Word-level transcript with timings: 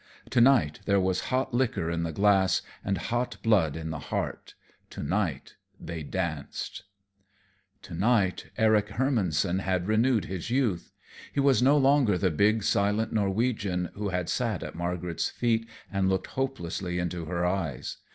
To 0.31 0.41
night 0.41 0.79
there 0.85 0.99
was 0.99 1.25
hot 1.25 1.53
liquor 1.53 1.91
in 1.91 2.01
the 2.01 2.11
glass 2.11 2.63
and 2.83 2.97
hot 2.97 3.37
blood 3.43 3.75
in 3.75 3.91
the 3.91 3.99
heart; 3.99 4.55
to 4.89 5.03
night 5.03 5.57
they 5.79 6.01
danced. 6.01 6.85
To 7.83 7.93
night 7.93 8.47
Eric 8.57 8.87
Hermannson 8.93 9.59
had 9.59 9.87
renewed 9.87 10.25
his 10.25 10.49
youth. 10.49 10.91
He 11.31 11.39
was 11.39 11.61
no 11.61 11.77
longer 11.77 12.17
the 12.17 12.31
big, 12.31 12.63
silent 12.63 13.13
Norwegian 13.13 13.91
who 13.93 14.09
had 14.09 14.27
sat 14.27 14.63
at 14.63 14.73
Margaret's 14.73 15.29
feet 15.29 15.67
and 15.93 16.09
looked 16.09 16.31
hopelessly 16.33 16.97
into 16.97 17.25
her 17.25 17.45
eyes. 17.45 17.97